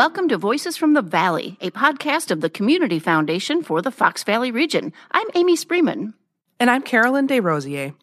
[0.00, 4.24] welcome to Voices from the Valley, a podcast of the Community Foundation for the Fox
[4.24, 4.94] Valley region.
[5.10, 6.14] I'm Amy Spreeman.
[6.58, 7.94] And I'm Carolyn DesRosiers.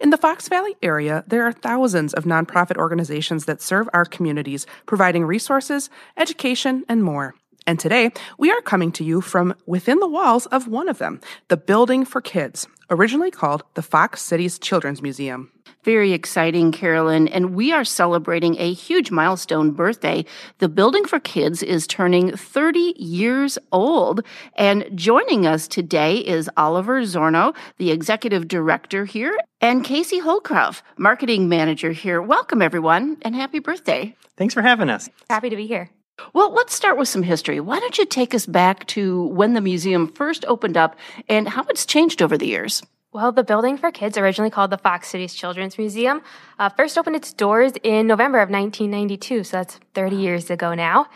[0.00, 4.66] In the Fox Valley area, there are thousands of nonprofit organizations that serve our communities,
[4.86, 7.34] providing resources, education, and more.
[7.66, 11.20] And today, we are coming to you from within the walls of one of them,
[11.48, 15.50] the Building for Kids, originally called the Fox Cities Children's Museum.
[15.84, 17.28] Very exciting, Carolyn.
[17.28, 20.24] And we are celebrating a huge milestone birthday.
[20.58, 24.24] The Building for Kids is turning 30 years old.
[24.54, 31.48] And joining us today is Oliver Zornow, the executive director here, and Casey Holcroft, marketing
[31.48, 32.22] manager here.
[32.22, 34.16] Welcome, everyone, and happy birthday.
[34.36, 35.08] Thanks for having us.
[35.30, 35.90] Happy to be here.
[36.32, 37.60] Well, let's start with some history.
[37.60, 40.96] Why don't you take us back to when the museum first opened up
[41.28, 42.82] and how it's changed over the years?
[43.12, 46.22] Well, the building for kids, originally called the Fox Cities Children's Museum,
[46.58, 51.08] uh, first opened its doors in November of 1992, so that's 30 years ago now.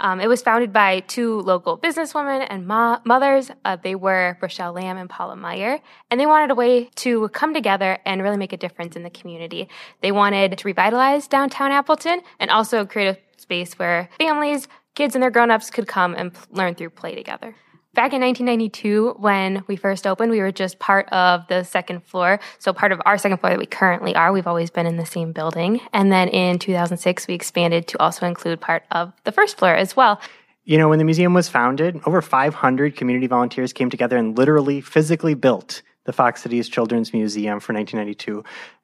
[0.00, 3.50] Um, it was founded by two local businesswomen and mo- mothers.
[3.66, 5.78] Uh, they were Rochelle Lamb and Paula Meyer,
[6.10, 9.10] and they wanted a way to come together and really make a difference in the
[9.10, 9.68] community.
[10.00, 13.18] They wanted to revitalize downtown Appleton and also create a
[13.52, 17.54] space where families, kids, and their grown-ups could come and p- learn through play together.
[17.92, 22.40] Back in 1992, when we first opened, we were just part of the second floor.
[22.58, 25.04] So part of our second floor that we currently are, we've always been in the
[25.04, 25.82] same building.
[25.92, 29.94] And then in 2006, we expanded to also include part of the first floor as
[29.94, 30.18] well.
[30.64, 34.80] You know, when the museum was founded, over 500 community volunteers came together and literally
[34.80, 38.42] physically built the Fox Cities Children's Museum for 1992.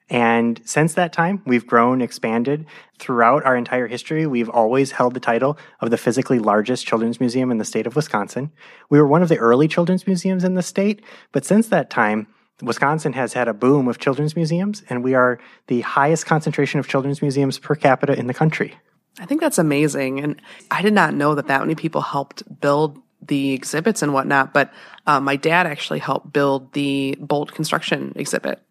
[0.09, 2.65] And since that time, we've grown, expanded.
[2.97, 7.51] Throughout our entire history, we've always held the title of the physically largest children's museum
[7.51, 8.51] in the state of Wisconsin.
[8.89, 12.27] We were one of the early children's museums in the state, but since that time,
[12.61, 16.87] Wisconsin has had a boom of children's museums, and we are the highest concentration of
[16.87, 18.75] children's museums per capita in the country.
[19.19, 20.19] I think that's amazing.
[20.19, 24.53] And I did not know that that many people helped build the exhibits and whatnot,
[24.53, 24.71] but
[25.07, 28.61] uh, my dad actually helped build the Bolt construction exhibit.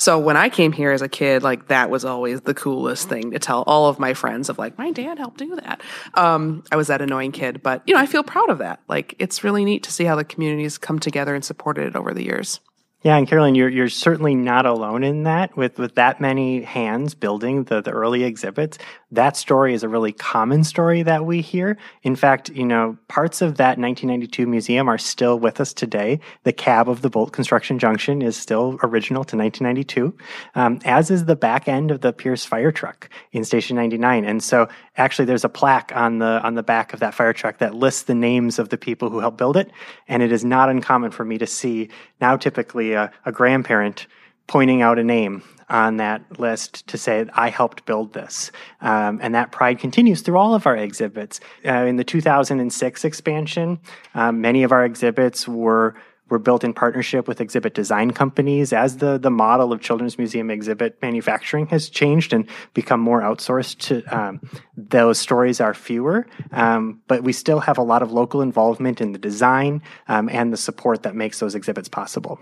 [0.00, 3.32] So when I came here as a kid, like that was always the coolest thing
[3.32, 5.80] to tell all of my friends of like, my dad helped do that.
[6.14, 8.80] Um, I was that annoying kid, but you know, I feel proud of that.
[8.86, 12.14] Like it's really neat to see how the communities come together and supported it over
[12.14, 12.60] the years.
[13.02, 15.56] Yeah, and Carolyn, you're you're certainly not alone in that.
[15.56, 18.76] With with that many hands building the the early exhibits,
[19.12, 21.78] that story is a really common story that we hear.
[22.02, 26.18] In fact, you know, parts of that 1992 museum are still with us today.
[26.42, 30.18] The cab of the Bolt Construction Junction is still original to 1992,
[30.56, 34.24] um, as is the back end of the Pierce fire truck in Station 99.
[34.24, 34.66] And so,
[34.96, 38.02] actually, there's a plaque on the on the back of that fire truck that lists
[38.02, 39.70] the names of the people who helped build it.
[40.08, 44.06] And it is not uncommon for me to see now, typically a, a grandparent
[44.46, 48.50] pointing out a name on that list to say, I helped build this.
[48.80, 51.40] Um, and that pride continues through all of our exhibits.
[51.64, 53.78] Uh, in the 2006 expansion,
[54.14, 55.94] um, many of our exhibits were
[56.30, 60.50] were built in partnership with exhibit design companies as the, the model of children's museum
[60.50, 64.40] exhibit manufacturing has changed and become more outsourced to um,
[64.76, 69.12] those stories are fewer um, but we still have a lot of local involvement in
[69.12, 72.38] the design um, and the support that makes those exhibits possible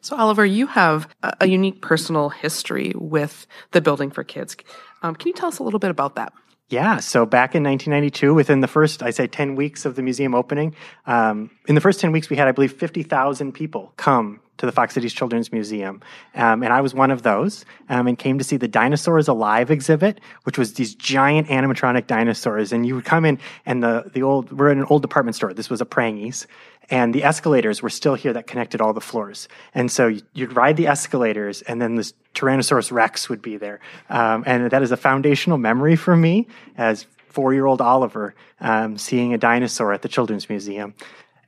[0.00, 4.56] so, Oliver, you have a, unique personal history with the Building for Kids.
[5.02, 6.32] Um, can you tell us a little bit about that?
[6.68, 10.34] Yeah, so back in 1992, within the first, I say, 10 weeks of the museum
[10.34, 10.74] opening,
[11.06, 14.72] um, in the first 10 weeks, we had, I believe, 50,000 people come to the
[14.72, 16.02] Fox Cities Children's Museum.
[16.34, 19.70] Um, and I was one of those um, and came to see the Dinosaurs Alive
[19.70, 22.72] exhibit, which was these giant animatronic dinosaurs.
[22.72, 25.54] And you would come in and the, the old, we're in an old department store.
[25.54, 26.46] This was a Prange's.
[26.90, 29.48] And the escalators were still here that connected all the floors.
[29.74, 33.80] And so you'd ride the escalators and then this Tyrannosaurus Rex would be there.
[34.08, 36.46] Um, and that is a foundational memory for me
[36.76, 40.94] as four year old Oliver um, seeing a dinosaur at the Children's Museum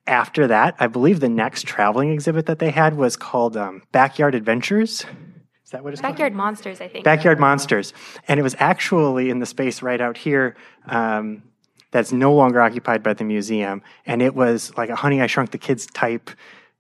[0.07, 4.35] after that, I believe the next traveling exhibit that they had was called um, Backyard
[4.35, 5.05] Adventures.
[5.65, 6.39] Is that what it's Backyard called?
[6.39, 7.05] Monsters, I think.
[7.05, 7.93] Backyard Monsters.
[8.27, 10.57] And it was actually in the space right out here
[10.87, 11.43] um,
[11.93, 13.83] that's no longer occupied by the museum.
[14.07, 16.31] And it was like a Honey, I Shrunk the Kids type.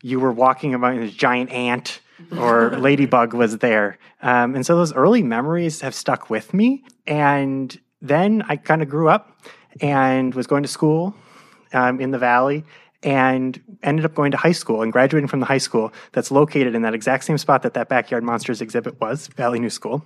[0.02, 2.00] You were walking about this giant ant
[2.36, 3.98] or ladybug was there.
[4.22, 6.84] Um, and so those early memories have stuck with me.
[7.06, 9.40] And then I kind of grew up
[9.80, 11.14] and was going to school
[11.72, 12.64] um, in the valley
[13.02, 16.74] and ended up going to high school and graduating from the high school that's located
[16.74, 20.04] in that exact same spot that that Backyard Monsters exhibit was, Valley New School.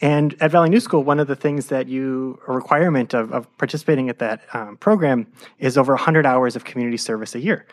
[0.00, 3.58] And at Valley New School, one of the things that you, a requirement of, of
[3.58, 5.26] participating at that um, program
[5.58, 7.66] is over 100 hours of community service a year.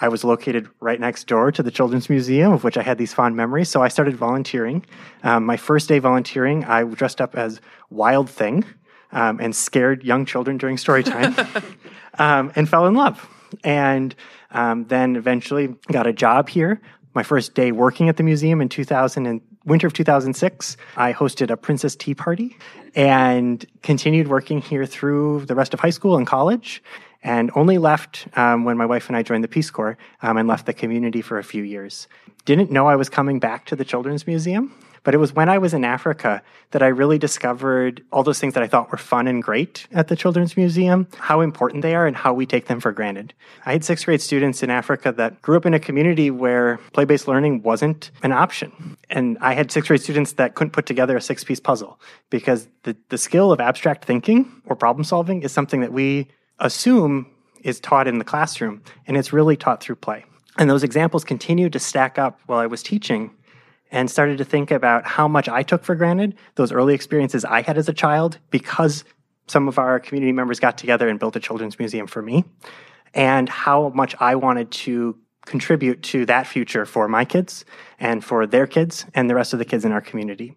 [0.00, 3.12] I was located right next door to the Children's Museum, of which I had these
[3.12, 3.68] fond memories.
[3.68, 4.84] So I started volunteering.
[5.22, 7.60] Um, my first day volunteering, I dressed up as
[7.90, 8.64] Wild Thing,
[9.12, 11.34] um, and scared young children during story time
[12.18, 13.28] um, and fell in love.
[13.64, 14.14] And
[14.50, 16.80] um, then eventually got a job here.
[17.14, 21.50] My first day working at the museum in 2000 and winter of 2006, I hosted
[21.50, 22.56] a Princess Tea Party
[22.94, 26.82] and continued working here through the rest of high school and college
[27.22, 30.48] and only left um, when my wife and I joined the Peace Corps um, and
[30.48, 32.08] left the community for a few years.
[32.44, 35.58] Didn't know I was coming back to the Children's Museum, but it was when I
[35.58, 36.42] was in Africa
[36.72, 40.08] that I really discovered all those things that I thought were fun and great at
[40.08, 43.34] the Children's Museum, how important they are, and how we take them for granted.
[43.66, 47.04] I had sixth grade students in Africa that grew up in a community where play
[47.04, 48.96] based learning wasn't an option.
[49.08, 52.00] And I had sixth grade students that couldn't put together a six piece puzzle
[52.30, 57.26] because the, the skill of abstract thinking or problem solving is something that we assume
[57.62, 60.24] is taught in the classroom, and it's really taught through play.
[60.58, 63.30] And those examples continued to stack up while I was teaching
[63.90, 67.62] and started to think about how much I took for granted those early experiences I
[67.62, 69.04] had as a child because
[69.46, 72.44] some of our community members got together and built a children's museum for me,
[73.14, 77.64] and how much I wanted to contribute to that future for my kids
[77.98, 80.56] and for their kids and the rest of the kids in our community.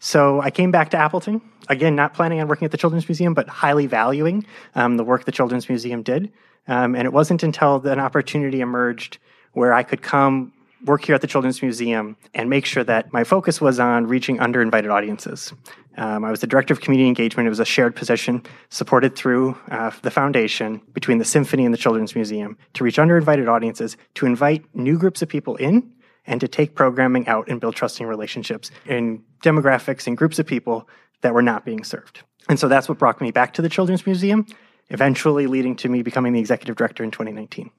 [0.00, 3.34] So I came back to Appleton, again, not planning on working at the Children's Museum,
[3.34, 6.32] but highly valuing um, the work the Children's Museum did.
[6.66, 9.18] Um, and it wasn't until an opportunity emerged
[9.52, 10.52] where I could come
[10.84, 14.38] work here at the Children's Museum and make sure that my focus was on reaching
[14.38, 15.52] underinvited audiences.
[15.96, 17.46] Um, I was the director of community engagement.
[17.46, 21.78] It was a shared position supported through uh, the foundation between the Symphony and the
[21.78, 25.92] Children's Museum to reach underinvited audiences, to invite new groups of people in,
[26.26, 30.88] and to take programming out and build trusting relationships in demographics and groups of people
[31.22, 32.22] that were not being served.
[32.48, 34.46] And so that's what brought me back to the Children's Museum,
[34.88, 37.70] eventually leading to me becoming the executive director in 2019.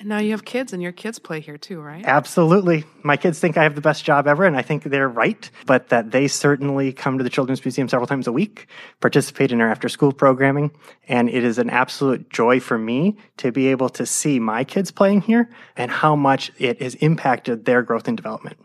[0.00, 2.02] And now you have kids, and your kids play here too, right?
[2.06, 2.84] Absolutely.
[3.02, 5.90] My kids think I have the best job ever, and I think they're right, but
[5.90, 8.66] that they certainly come to the Children's Museum several times a week,
[9.00, 10.70] participate in our after school programming,
[11.06, 14.90] and it is an absolute joy for me to be able to see my kids
[14.90, 18.56] playing here and how much it has impacted their growth and development.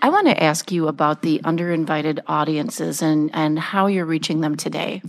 [0.00, 4.56] I want to ask you about the underinvited audiences and, and how you're reaching them
[4.56, 5.02] today.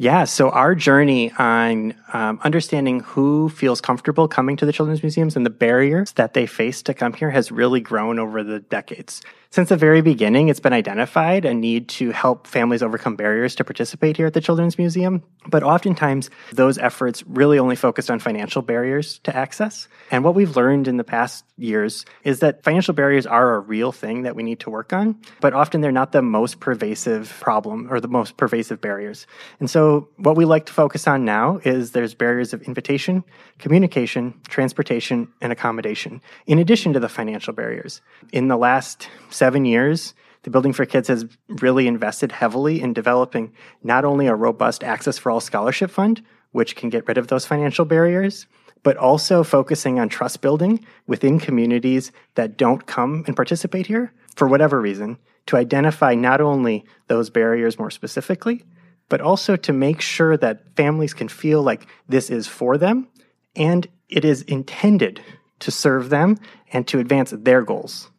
[0.00, 5.36] Yeah, so our journey on um, understanding who feels comfortable coming to the children's museums
[5.36, 9.20] and the barriers that they face to come here has really grown over the decades.
[9.52, 13.64] Since the very beginning, it's been identified a need to help families overcome barriers to
[13.64, 15.24] participate here at the Children's Museum.
[15.44, 19.88] But oftentimes, those efforts really only focused on financial barriers to access.
[20.12, 23.90] And what we've learned in the past years is that financial barriers are a real
[23.90, 27.88] thing that we need to work on, but often they're not the most pervasive problem
[27.90, 29.26] or the most pervasive barriers.
[29.58, 33.24] And so, what we like to focus on now is there's barriers of invitation,
[33.58, 38.00] communication, transportation, and accommodation, in addition to the financial barriers.
[38.32, 39.08] In the last
[39.40, 44.34] seven years, the Building for Kids has really invested heavily in developing not only a
[44.34, 46.22] robust Access for All scholarship fund,
[46.52, 48.46] which can get rid of those financial barriers,
[48.82, 54.46] but also focusing on trust building within communities that don't come and participate here for
[54.46, 58.62] whatever reason, to identify not only those barriers more specifically,
[59.08, 63.08] but also to make sure that families can feel like this is for them
[63.56, 65.22] and it is intended
[65.60, 66.36] to serve them
[66.74, 68.10] and to advance their goals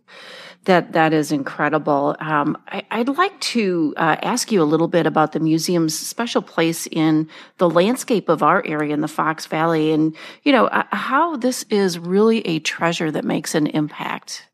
[0.66, 2.16] that that is incredible.
[2.20, 6.42] Um, I, would like to uh, ask you a little bit about the museum's special
[6.42, 10.84] place in the landscape of our area in the Fox Valley, and you know uh,
[10.92, 14.46] how this is really a treasure that makes an impact.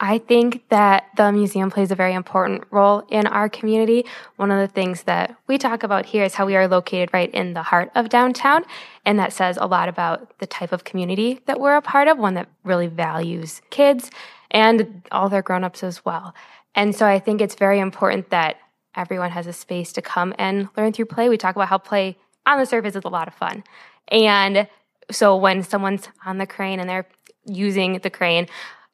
[0.00, 4.04] I think that the museum plays a very important role in our community.
[4.36, 7.32] One of the things that we talk about here is how we are located right
[7.32, 8.64] in the heart of downtown.
[9.04, 12.18] And that says a lot about the type of community that we're a part of,
[12.18, 14.10] one that really values kids
[14.54, 16.34] and all their grown-ups as well.
[16.74, 18.56] And so I think it's very important that
[18.94, 21.28] everyone has a space to come and learn through play.
[21.28, 23.64] We talk about how play on the surface is a lot of fun.
[24.08, 24.68] And
[25.10, 27.08] so when someone's on the crane and they're
[27.44, 28.46] using the crane,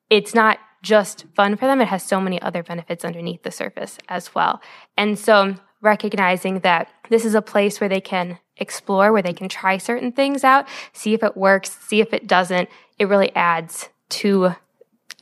[0.09, 3.99] it's not just fun for them, it has so many other benefits underneath the surface
[4.09, 4.62] as well.
[4.97, 9.49] And so recognizing that this is a place where they can explore, where they can
[9.49, 13.90] try certain things out, see if it works, see if it doesn't, it really adds
[14.09, 14.55] to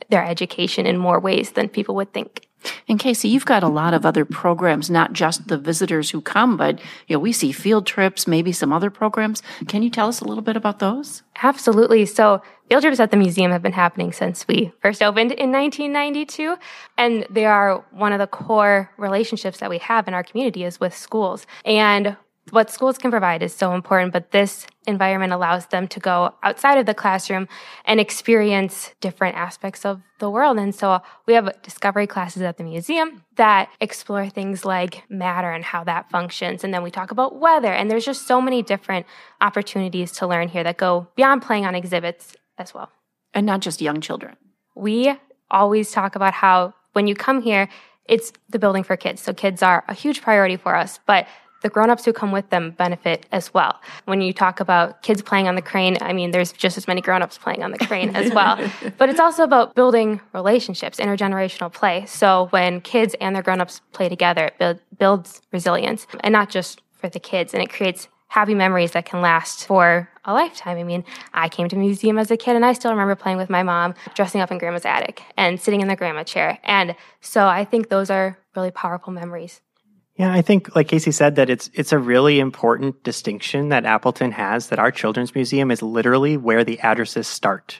[0.09, 2.47] their education in more ways than people would think.
[2.87, 6.57] And Casey, you've got a lot of other programs, not just the visitors who come,
[6.57, 9.41] but you know, we see field trips, maybe some other programs.
[9.67, 11.23] Can you tell us a little bit about those?
[11.41, 12.05] Absolutely.
[12.05, 16.57] So field trips at the museum have been happening since we first opened in 1992.
[16.97, 20.79] And they are one of the core relationships that we have in our community is
[20.79, 21.47] with schools.
[21.63, 22.17] And
[22.51, 26.77] what schools can provide is so important, but this environment allows them to go outside
[26.77, 27.47] of the classroom
[27.85, 30.57] and experience different aspects of the world.
[30.57, 35.63] And so we have discovery classes at the museum that explore things like matter and
[35.63, 36.63] how that functions.
[36.63, 37.71] And then we talk about weather.
[37.71, 39.05] And there's just so many different
[39.41, 42.91] opportunities to learn here that go beyond playing on exhibits as well.
[43.33, 44.35] And not just young children.
[44.75, 45.13] We
[45.51, 47.69] always talk about how when you come here,
[48.05, 49.21] it's the building for kids.
[49.21, 51.27] So kids are a huge priority for us, but
[51.61, 53.79] the grown-ups who come with them benefit as well.
[54.05, 57.01] When you talk about kids playing on the crane, I mean there's just as many
[57.01, 58.57] grown-ups playing on the crane as well.
[58.97, 62.05] But it's also about building relationships, intergenerational play.
[62.05, 66.81] So when kids and their grown-ups play together, it build, builds resilience and not just
[66.93, 70.77] for the kids and it creates happy memories that can last for a lifetime.
[70.77, 73.37] I mean, I came to a museum as a kid and I still remember playing
[73.37, 76.59] with my mom, dressing up in grandma's attic and sitting in the grandma chair.
[76.63, 79.61] And so I think those are really powerful memories.
[80.19, 84.33] Yeah, I think, like Casey said, that it's it's a really important distinction that Appleton
[84.33, 84.67] has.
[84.67, 87.79] That our children's museum is literally where the addresses start.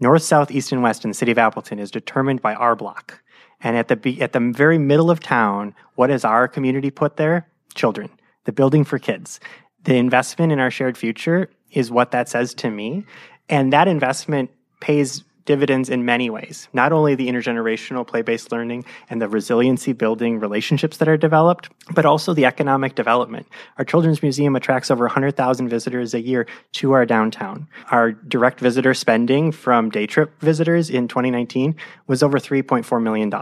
[0.00, 3.22] North, south, east, and west in the city of Appleton is determined by our block.
[3.60, 7.46] And at the at the very middle of town, what has our community put there?
[7.76, 8.10] Children.
[8.46, 9.38] The building for kids.
[9.84, 13.04] The investment in our shared future is what that says to me.
[13.48, 14.50] And that investment
[14.80, 16.68] pays dividends in many ways.
[16.72, 21.70] Not only the intergenerational play based learning and the resiliency building relationships that are developed,
[21.94, 23.46] but also the economic development.
[23.78, 27.68] Our Children's Museum attracts over 100,000 visitors a year to our downtown.
[27.90, 31.76] Our direct visitor spending from day trip visitors in 2019
[32.06, 33.32] was over $3.4 million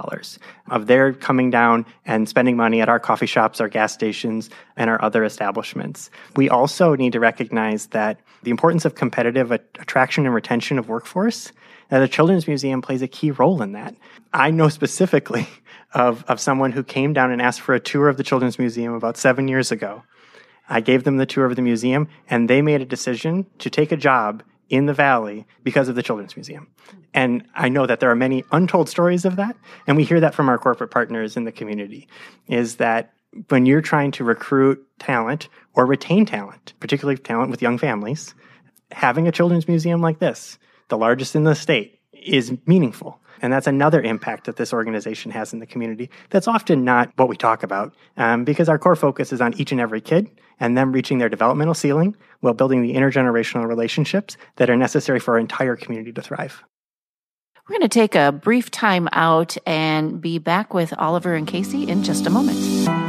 [0.71, 4.91] of their coming down and spending money at our coffee shops, our gas stations, and
[4.91, 6.11] our other establishments.
[6.37, 11.53] We also need to recognize that the importance of competitive attraction and retention of workforce
[11.91, 13.95] now, the Children's Museum plays a key role in that.
[14.33, 15.47] I know specifically
[15.95, 18.95] of, of someone who came down and asked for a tour of the Children's Museum
[18.95, 20.03] about seven years ago.
[20.69, 23.93] I gave them the tour of the museum, and they made a decision to take
[23.93, 26.69] a job in the valley because of the Children's Museum.
[27.13, 30.35] And I know that there are many untold stories of that, and we hear that
[30.35, 32.09] from our corporate partners in the community,
[32.49, 33.13] is that
[33.49, 38.35] when you're trying to recruit talent or retain talent, particularly talent with young families,
[38.91, 43.21] having a children's museum like this the largest in the state, is meaningful.
[43.43, 47.29] And that's another impact that this organization has in the community that's often not what
[47.29, 50.79] we talk about um, because our core focus is on each and every kid and
[50.79, 55.41] them reaching their developmental ceiling while building the intergenerational relationships that are necessary for our
[55.41, 56.65] entire community to thrive.
[57.69, 61.89] We're going to take a brief time out and be back with Oliver and Casey
[61.89, 63.04] in just a moment.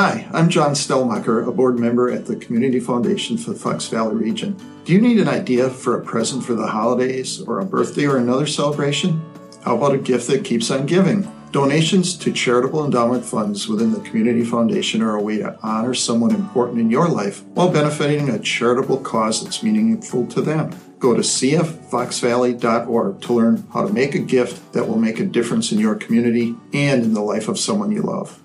[0.00, 4.14] Hi, I'm John Stellmacher, a board member at the Community Foundation for the Fox Valley
[4.14, 4.56] region.
[4.84, 8.16] Do you need an idea for a present for the holidays or a birthday or
[8.16, 9.20] another celebration?
[9.64, 11.28] How about a gift that keeps on giving?
[11.50, 16.32] Donations to charitable endowment funds within the Community Foundation are a way to honor someone
[16.32, 20.70] important in your life while benefiting a charitable cause that's meaningful to them.
[21.00, 25.72] Go to cffoxvalley.org to learn how to make a gift that will make a difference
[25.72, 28.38] in your community and in the life of someone you love.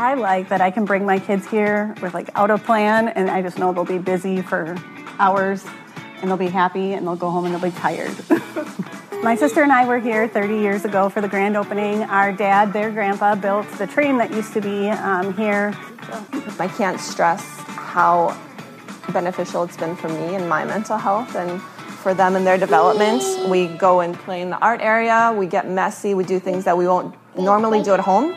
[0.00, 3.30] I like that I can bring my kids here with like out of plan and
[3.30, 4.74] I just know they'll be busy for
[5.18, 5.62] hours
[6.22, 8.16] and they'll be happy and they'll go home and they'll be tired.
[9.22, 12.02] my sister and I were here 30 years ago for the grand opening.
[12.04, 15.76] Our dad, their grandpa, built the train that used to be um, here.
[16.58, 18.34] I can't stress how
[19.12, 23.22] beneficial it's been for me and my mental health and for them and their development.
[23.50, 26.78] We go and play in the art area, we get messy, we do things that
[26.78, 28.34] we won't normally do at home.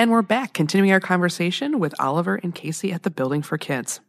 [0.00, 4.00] And we're back, continuing our conversation with Oliver and Casey at the Building for Kids.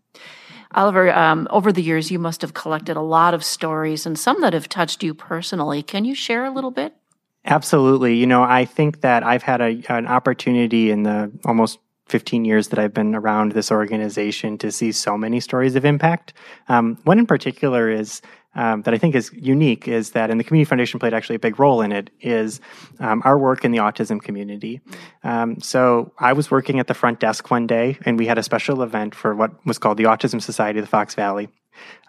[0.73, 4.39] Oliver, um, over the years, you must have collected a lot of stories and some
[4.39, 5.83] that have touched you personally.
[5.83, 6.95] Can you share a little bit?
[7.43, 8.15] Absolutely.
[8.15, 11.77] You know, I think that I've had a, an opportunity in the almost
[12.11, 16.33] 15 years that I've been around this organization to see so many stories of impact.
[16.67, 18.21] Um, one in particular is
[18.53, 21.39] um, that I think is unique is that, and the Community Foundation played actually a
[21.39, 22.59] big role in it, is
[22.99, 24.81] um, our work in the autism community.
[25.23, 28.43] Um, so I was working at the front desk one day, and we had a
[28.43, 31.47] special event for what was called the Autism Society of the Fox Valley.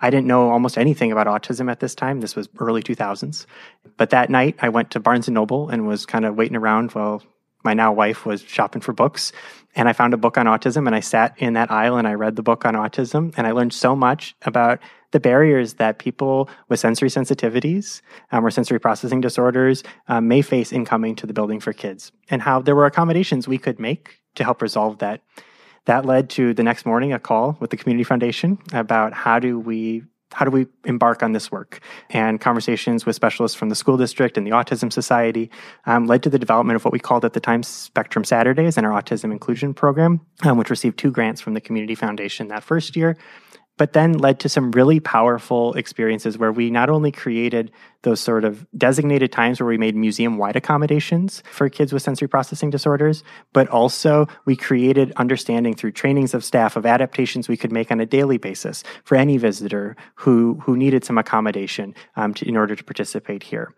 [0.00, 2.20] I didn't know almost anything about autism at this time.
[2.20, 3.46] This was early 2000s.
[3.96, 6.90] But that night, I went to Barnes and Noble and was kind of waiting around
[6.92, 7.22] while
[7.64, 9.32] my now wife was shopping for books
[9.74, 12.14] and I found a book on autism and I sat in that aisle and I
[12.14, 14.80] read the book on autism and I learned so much about
[15.12, 18.00] the barriers that people with sensory sensitivities
[18.32, 22.12] um, or sensory processing disorders um, may face in coming to the building for kids
[22.30, 25.22] and how there were accommodations we could make to help resolve that.
[25.86, 29.58] That led to the next morning a call with the Community Foundation about how do
[29.58, 31.80] we how do we embark on this work?
[32.10, 35.50] And conversations with specialists from the school district and the Autism Society
[35.86, 38.86] um, led to the development of what we called at the time Spectrum Saturdays and
[38.86, 42.96] our Autism Inclusion Program, um, which received two grants from the Community Foundation that first
[42.96, 43.16] year
[43.78, 48.44] but then led to some really powerful experiences where we not only created those sort
[48.44, 53.22] of designated times where we made museum wide accommodations for kids with sensory processing disorders,
[53.52, 58.00] but also we created understanding through trainings of staff of adaptations we could make on
[58.00, 62.76] a daily basis for any visitor who, who needed some accommodation um, to, in order
[62.76, 63.72] to participate here.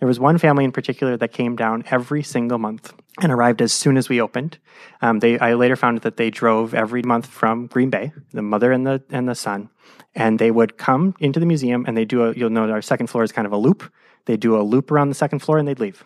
[0.00, 3.72] There was one family in particular that came down every single month and arrived as
[3.72, 4.58] soon as we opened.
[5.02, 8.72] Um, they, I later found that they drove every month from Green Bay, the mother
[8.72, 9.68] and the and the son,
[10.14, 12.34] and they would come into the museum and they do a.
[12.34, 13.92] You'll know our second floor is kind of a loop.
[14.24, 16.02] They do a loop around the second floor and they'd leave.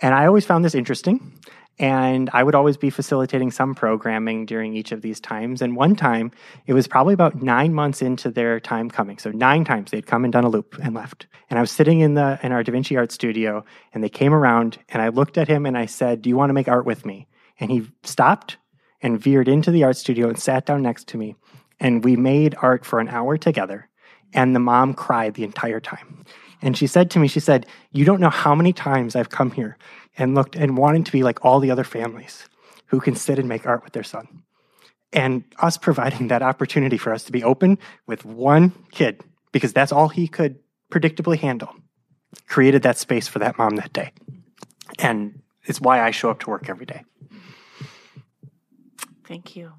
[0.00, 1.32] And I always found this interesting
[1.78, 5.62] and I would always be facilitating some programming during each of these times.
[5.62, 6.30] And one time,
[6.66, 9.18] it was probably about nine months into their time coming.
[9.18, 11.26] So nine times they'd come and done a loop and left.
[11.48, 14.34] And I was sitting in the in our Da Vinci art studio, and they came
[14.34, 16.86] around, and I looked at him and I said, "Do you want to make art
[16.86, 17.26] with me?"
[17.58, 18.58] And he stopped
[19.00, 21.36] and veered into the art studio and sat down next to me,
[21.80, 23.88] and we made art for an hour together.
[24.34, 26.24] And the mom cried the entire time.
[26.62, 29.50] And she said to me, she said, You don't know how many times I've come
[29.50, 29.76] here
[30.16, 32.48] and looked and wanted to be like all the other families
[32.86, 34.42] who can sit and make art with their son.
[35.12, 39.92] And us providing that opportunity for us to be open with one kid, because that's
[39.92, 40.58] all he could
[40.90, 41.74] predictably handle,
[42.46, 44.12] created that space for that mom that day.
[44.98, 47.02] And it's why I show up to work every day.
[49.24, 49.72] Thank you.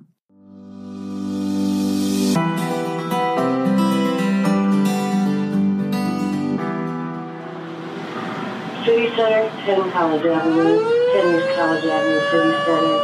[9.23, 10.79] Center, 10 College Avenue,
[11.13, 12.97] 10 East College Avenue, City Center.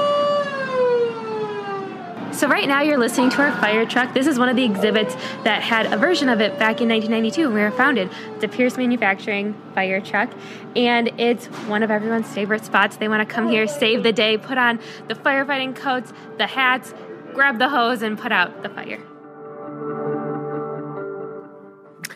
[2.33, 4.13] So right now you're listening to our fire truck.
[4.13, 5.15] This is one of the exhibits
[5.45, 8.09] that had a version of it back in 1992 when we were founded.
[8.35, 10.29] It's a Pierce Manufacturing fire truck,
[10.75, 12.97] and it's one of everyone's favorite spots.
[12.97, 16.93] They want to come here, save the day, put on the firefighting coats, the hats,
[17.33, 18.99] grab the hose, and put out the fire.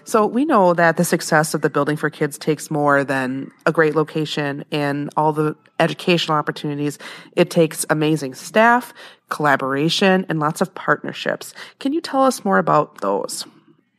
[0.05, 3.71] So we know that the success of the building for kids takes more than a
[3.71, 6.99] great location and all the educational opportunities.
[7.35, 8.93] It takes amazing staff,
[9.29, 11.53] collaboration, and lots of partnerships.
[11.79, 13.45] Can you tell us more about those?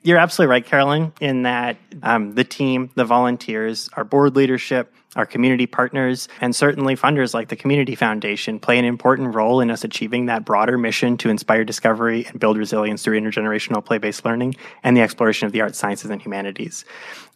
[0.07, 5.25] You're absolutely right, Carolyn, in that um, the team, the volunteers, our board leadership, our
[5.25, 9.83] community partners, and certainly funders like the Community Foundation play an important role in us
[9.83, 14.57] achieving that broader mission to inspire discovery and build resilience through intergenerational play based learning
[14.83, 16.85] and the exploration of the arts, sciences, and humanities.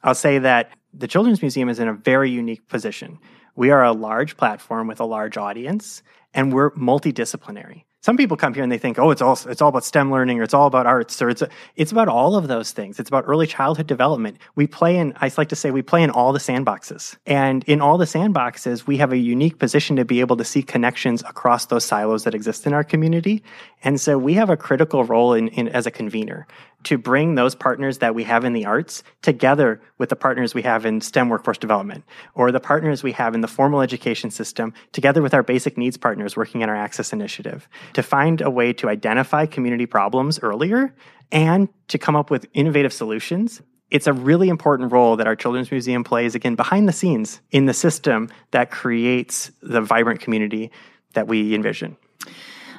[0.03, 3.19] I'll say that the Children's Museum is in a very unique position.
[3.57, 6.03] We are a large platform with a large audience,
[6.35, 9.69] and we're multidisciplinary some people come here and they think, oh, it's all it's all
[9.69, 11.43] about STEM learning or it's all about arts or it's
[11.75, 13.01] it's about all of those things.
[13.01, 14.39] It's about early childhood development.
[14.55, 17.17] We play in I like to say we play in all the sandboxes.
[17.27, 20.63] And in all the sandboxes, we have a unique position to be able to see
[20.63, 23.43] connections across those silos that exist in our community.
[23.83, 26.47] And so we have a critical role in, in as a convener
[26.85, 30.63] to bring those partners that we have in the arts together with the partners we
[30.63, 34.73] have in STEM workforce development or the partners we have in the formal education system
[34.93, 38.73] together with our basic needs partners working in our access initiative to find a way
[38.73, 40.95] to identify community problems earlier
[41.33, 43.61] and to come up with innovative solutions.
[43.91, 47.67] It's a really important role that our children's museum plays again behind the scenes in
[47.67, 50.71] the system that creates the vibrant community
[51.15, 51.97] that we envision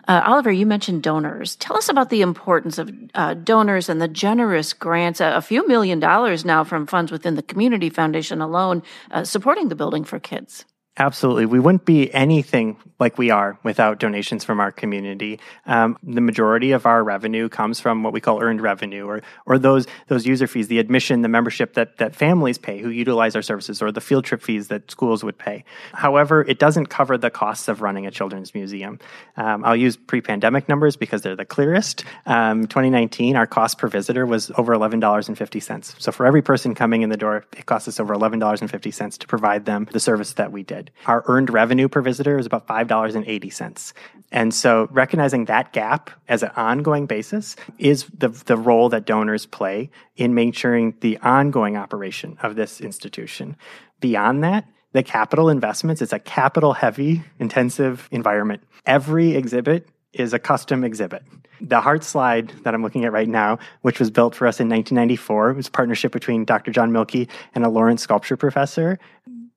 [0.09, 1.55] uh, Oliver, you mentioned donors.
[1.57, 5.99] Tell us about the importance of uh, donors and the generous grants, a, few million
[5.99, 10.65] dollars now from funds within the Community Foundation alone, uh, supporting the building for kids.
[10.99, 11.45] Absolutely.
[11.45, 15.39] We wouldn't be anything like we are without donations from our community.
[15.65, 19.57] Um, the majority of our revenue comes from what we call earned revenue or, or
[19.57, 23.41] those, those user fees, the admission, the membership that, that families pay who utilize our
[23.41, 25.63] services or the field trip fees that schools would pay.
[25.93, 28.99] However, it doesn't cover the costs of running a children's museum.
[29.37, 32.03] Um, I'll use pre-pandemic numbers because they're the clearest.
[32.25, 36.01] Um, 2019, our cost per visitor was over $11.50.
[36.01, 39.63] So for every person coming in the door, it cost us over $11.50 to provide
[39.63, 40.88] them the service that we did.
[41.05, 43.93] Our earned revenue per visitor is about $5.80.
[44.31, 49.45] And so recognizing that gap as an ongoing basis is the, the role that donors
[49.45, 53.57] play in making the ongoing operation of this institution.
[53.99, 58.63] Beyond that, the capital investments, it's a capital heavy, intensive environment.
[58.85, 61.23] Every exhibit is a custom exhibit.
[61.61, 64.69] The heart slide that I'm looking at right now, which was built for us in
[64.69, 66.71] 1994, was a partnership between Dr.
[66.71, 68.97] John Milkey and a Lawrence sculpture professor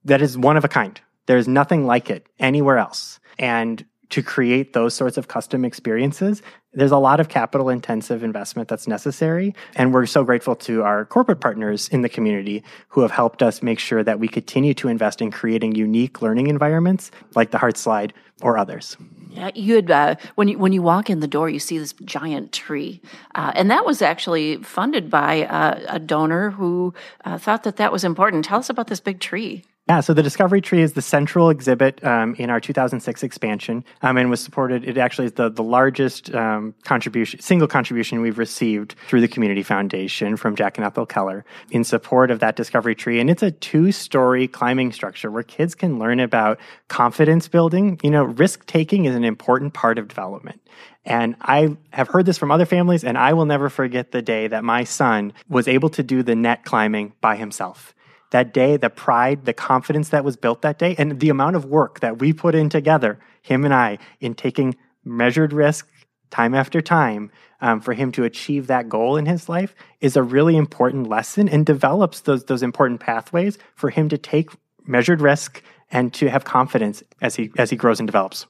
[0.05, 1.01] that is one of a kind.
[1.27, 3.21] There's nothing like it anywhere else.
[3.39, 6.43] And to create those sorts of custom experiences,
[6.75, 9.55] there's a lot of capital intensive investment that's necessary.
[9.75, 13.63] And we're so grateful to our corporate partners in the community who have helped us
[13.63, 17.79] make sure that we continue to invest in creating unique learning environments like the Heart
[17.79, 18.99] Slide or others.
[19.31, 21.95] Yeah, you had uh, when you when you walk in the door, you see this
[22.05, 23.01] giant tree,
[23.35, 26.93] uh, and that was actually funded by uh, a donor who
[27.25, 28.45] uh, thought that that was important.
[28.45, 29.65] Tell us about this big tree.
[29.93, 34.17] Yeah, so the Discovery Tree is the central exhibit um, in our 2006 expansion, um,
[34.17, 34.89] and was supported.
[34.89, 39.63] It actually is the the largest um, contribution, single contribution we've received through the Community
[39.63, 43.21] Foundation from Jack and Ethel Keller in support of that Discovery Tree.
[43.21, 48.01] And it's a two story climbing structure where kids can learn about confidence building.
[48.03, 50.63] You know, risk taking is an important part of development.
[51.05, 54.47] And I have heard this from other families, and I will never forget the day
[54.47, 57.95] that my son was able to do the net climbing by himself
[58.33, 61.65] that day, the pride, the confidence that was built that day, and the amount of
[61.65, 65.89] work that we put in together, him and I, in taking measured risk
[66.31, 70.23] time after time um, for him to achieve that goal in his life is a
[70.23, 74.51] really important lesson and develops those, those important pathways for him to take
[74.85, 78.47] measured risk and to have confidence as he as he grows and develops.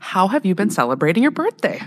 [0.00, 1.80] How have you been celebrating your birthday?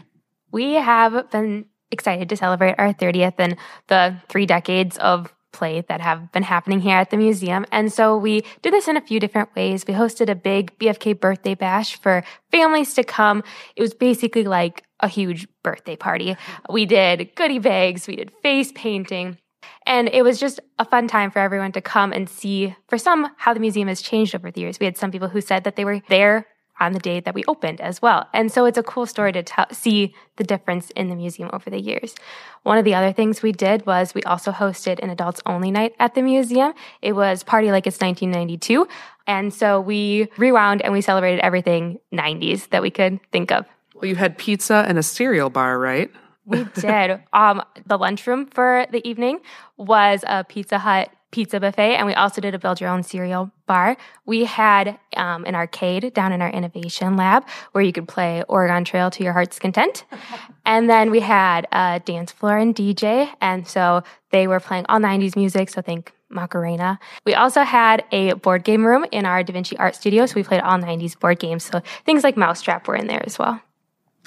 [0.52, 6.02] We have been excited to celebrate our 30th and the three decades of play that
[6.02, 7.66] have been happening here at the museum.
[7.72, 9.86] And so we did this in a few different ways.
[9.88, 13.44] We hosted a big BFK birthday bash for families to come.
[13.76, 16.38] It was basically like a huge birthday party.
[16.70, 19.38] We did goodie bags, we did face painting.
[19.86, 23.32] And it was just a fun time for everyone to come and see, for some,
[23.38, 24.80] how the museum has changed over the years.
[24.80, 26.46] We had some people who said that they were there
[26.82, 28.28] on the day that we opened as well.
[28.34, 31.70] And so it's a cool story to t- see the difference in the museum over
[31.70, 32.16] the years.
[32.64, 35.94] One of the other things we did was we also hosted an adults only night
[36.00, 36.74] at the museum.
[37.02, 38.88] It was Party Like It's 1992.
[39.28, 43.66] And so we rewound and we celebrated everything 90s that we could think of.
[43.96, 46.12] Well, you had pizza and a cereal bar, right?
[46.46, 47.22] We did.
[47.32, 49.40] um, the lunchroom for the evening
[49.78, 53.52] was a Pizza Hut pizza buffet, and we also did a build your own cereal
[53.66, 53.98] bar.
[54.26, 58.84] We had um, an arcade down in our innovation lab where you could play Oregon
[58.84, 60.06] Trail to your heart's content.
[60.66, 65.00] and then we had a dance floor and DJ, and so they were playing all
[65.00, 67.00] 90s music, so think Macarena.
[67.26, 70.44] We also had a board game room in our Da Vinci Art Studio, so we
[70.44, 71.64] played all 90s board games.
[71.64, 73.62] So things like Mousetrap were in there as well.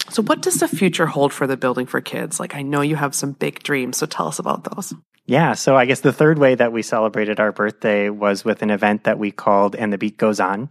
[0.09, 2.39] So, what does the future hold for the building for kids?
[2.39, 4.93] Like, I know you have some big dreams, so tell us about those.
[5.25, 8.69] Yeah, so I guess the third way that we celebrated our birthday was with an
[8.69, 10.69] event that we called And the Beat Goes On.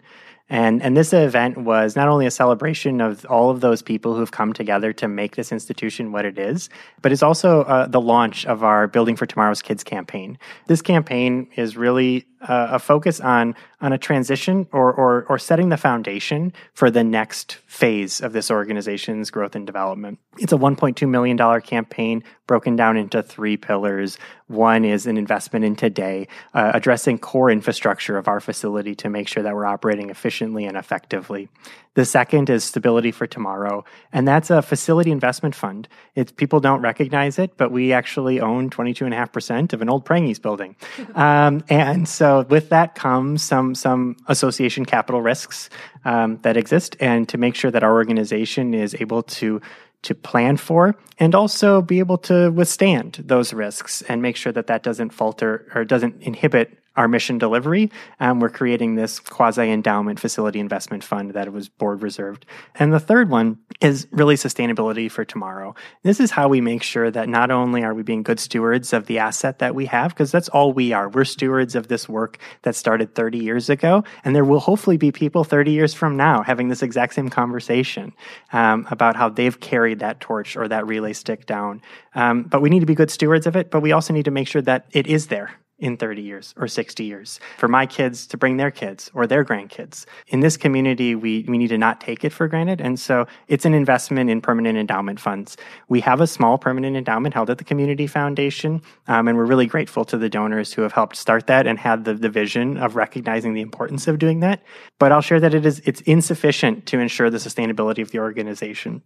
[0.51, 4.31] And, and this event was not only a celebration of all of those people who've
[4.31, 6.68] come together to make this institution what it is,
[7.01, 10.38] but it's also uh, the launch of our Building for Tomorrow's Kids campaign.
[10.66, 15.68] This campaign is really uh, a focus on on a transition or, or or setting
[15.68, 20.18] the foundation for the next phase of this organization's growth and development.
[20.38, 24.18] It's a 1.2 million dollar campaign broken down into three pillars.
[24.48, 29.28] One is an investment in today, uh, addressing core infrastructure of our facility to make
[29.28, 31.48] sure that we're operating efficiently and effectively.
[31.94, 35.88] The second is Stability for Tomorrow, and that's a facility investment fund.
[36.14, 40.76] It's people don't recognize it, but we actually own 22.5% of an old Prange's building.
[41.14, 45.70] Um, and so with that comes some, some association capital risks
[46.05, 49.61] um, that exist, and to make sure that our organization is able to
[50.03, 54.66] to plan for and also be able to withstand those risks and make sure that
[54.66, 57.90] that doesn't falter or doesn't inhibit our mission delivery.
[58.20, 62.46] Um, we're creating this quasi endowment facility investment fund that was board reserved.
[62.76, 65.74] And the third one is really sustainability for tomorrow.
[66.02, 69.07] This is how we make sure that not only are we being good stewards of
[69.07, 71.09] the asset that we have, because that's all we are.
[71.09, 74.04] We're stewards of this work that started 30 years ago.
[74.24, 78.12] And there will hopefully be people 30 years from now having this exact same conversation
[78.52, 81.83] um, about how they've carried that torch or that relay stick down.
[82.14, 84.30] Um, but we need to be good stewards of it, but we also need to
[84.30, 88.27] make sure that it is there in 30 years or 60 years for my kids
[88.29, 90.07] to bring their kids or their grandkids.
[90.29, 92.81] In this community, we, we need to not take it for granted.
[92.81, 95.57] And so it's an investment in permanent endowment funds.
[95.89, 99.67] We have a small permanent endowment held at the Community Foundation, um, and we're really
[99.67, 102.95] grateful to the donors who have helped start that and had the, the vision of
[102.95, 104.63] recognizing the importance of doing that.
[104.99, 109.03] But I'll share that it is it's insufficient to ensure the sustainability of the organization.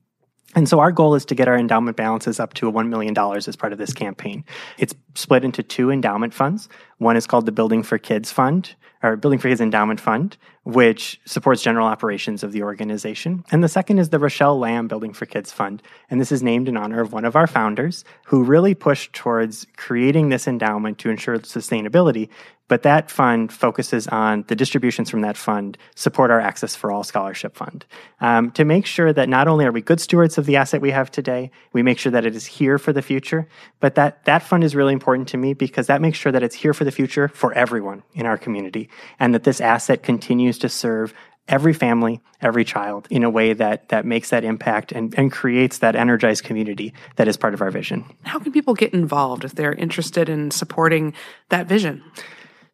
[0.55, 3.55] And so our goal is to get our endowment balances up to $1 million as
[3.55, 4.45] part of this campaign.
[4.79, 6.69] It's split into two endowment funds.
[6.99, 11.21] One is called the Building for Kids Fund, or Building for Kids Endowment Fund, which
[11.25, 13.45] supports general operations of the organization.
[13.51, 15.83] And the second is the Rochelle Lamb Building for Kids Fund.
[16.11, 19.67] And this is named in honor of one of our founders who really pushed towards
[19.77, 22.29] creating this endowment to ensure sustainability.
[22.69, 27.03] But that fund focuses on the distributions from that fund support our Access for All
[27.03, 27.87] Scholarship Fund
[28.21, 30.91] um, to make sure that not only are we good stewards of the asset we
[30.91, 33.49] have today, we make sure that it is here for the future,
[33.81, 36.55] but that that fund is really important to me because that makes sure that it's
[36.55, 40.69] here for the future for everyone in our community and that this asset continues to
[40.69, 41.15] serve
[41.49, 45.79] every family, every child in a way that that makes that impact and, and creates
[45.79, 48.05] that energized community that is part of our vision.
[48.25, 51.15] How can people get involved if they're interested in supporting
[51.49, 52.05] that vision?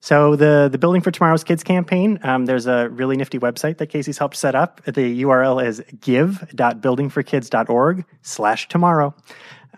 [0.01, 3.87] So the the Building for Tomorrow's Kids campaign, um, there's a really nifty website that
[3.87, 4.83] Casey's helped set up.
[4.85, 9.14] The URL is give.buildingforkids.org slash tomorrow.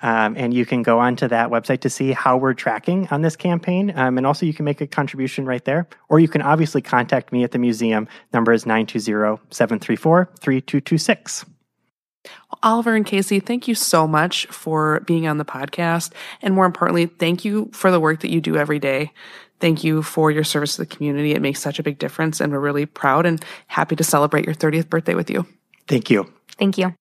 [0.02, 3.36] Um, and you can go onto that website to see how we're tracking on this
[3.36, 3.92] campaign.
[3.96, 5.88] Um, and also, you can make a contribution right there.
[6.08, 8.08] Or you can obviously contact me at the museum.
[8.32, 11.46] Number is 920 734 3226.
[12.62, 16.12] Oliver and Casey, thank you so much for being on the podcast.
[16.42, 19.12] And more importantly, thank you for the work that you do every day.
[19.60, 21.32] Thank you for your service to the community.
[21.32, 24.54] It makes such a big difference, and we're really proud and happy to celebrate your
[24.54, 25.46] 30th birthday with you.
[25.88, 26.30] Thank you.
[26.58, 26.94] Thank you.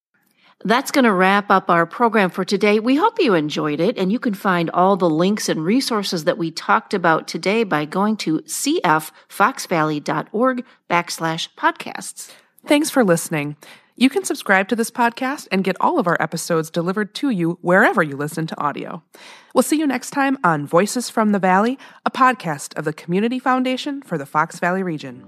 [0.63, 2.79] That's going to wrap up our program for today.
[2.79, 6.37] We hope you enjoyed it, and you can find all the links and resources that
[6.37, 12.31] we talked about today by going to cffoxvalley.org backslash podcasts.
[12.65, 13.57] Thanks for listening.
[13.97, 17.57] You can subscribe to this podcast and get all of our episodes delivered to you
[17.61, 19.01] wherever you listen to audio.
[19.53, 23.39] We'll see you next time on Voices from the Valley, a podcast of the Community
[23.39, 25.23] Foundation for the Fox Valley region.